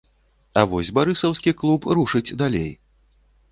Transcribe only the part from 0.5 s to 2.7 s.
А вось барысаўскі клуб рушыць далей.